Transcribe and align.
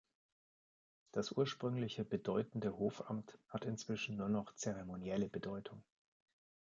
Das 1.11 1.31
ursprüngliche 1.31 2.03
bedeutende 2.03 2.75
Hofamt 2.79 3.37
hat 3.47 3.65
inzwischen 3.65 4.17
nur 4.17 4.29
noch 4.29 4.55
zeremonielle 4.55 5.29
Bedeutung. 5.29 5.83